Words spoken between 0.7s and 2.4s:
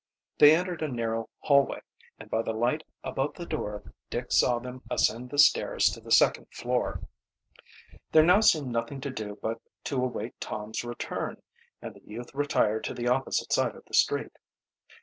a narrow hallway, and